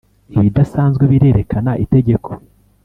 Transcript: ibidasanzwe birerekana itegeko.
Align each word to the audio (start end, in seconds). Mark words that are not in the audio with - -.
ibidasanzwe 0.37 1.03
birerekana 1.11 1.71
itegeko. 1.83 2.29